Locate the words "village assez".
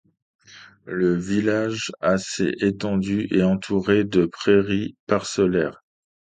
1.13-2.55